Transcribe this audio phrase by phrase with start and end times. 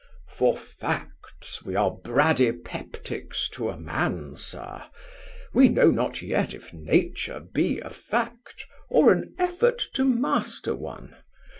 [0.33, 4.85] "For facts, we are bradypeptics to a man, sir.
[5.53, 11.17] We know not yet if nature be a fact or an effort to master one.